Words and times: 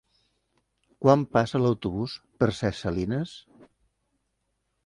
Quan 1.05 1.25
passa 1.37 1.61
l'autobús 1.65 2.17
per 2.39 2.51
Ses 2.63 2.83
Salines? 2.87 3.35